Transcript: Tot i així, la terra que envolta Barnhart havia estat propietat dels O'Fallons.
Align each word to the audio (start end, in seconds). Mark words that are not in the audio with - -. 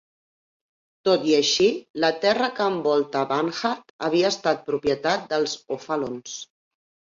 Tot 1.09 1.27
i 1.31 1.35
així, 1.39 1.67
la 2.05 2.09
terra 2.23 2.47
que 2.61 2.67
envolta 2.73 3.23
Barnhart 3.33 3.95
havia 4.09 4.33
estat 4.35 4.67
propietat 4.73 5.31
dels 5.37 5.57
O'Fallons. 5.79 6.43